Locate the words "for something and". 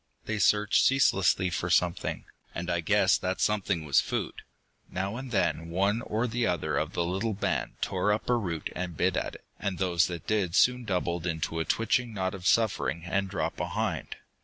1.51-2.71